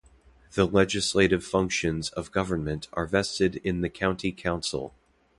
[0.53, 4.95] The legislative functions of government are vested in the County Council.